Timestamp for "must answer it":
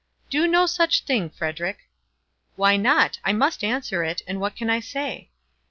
3.33-4.23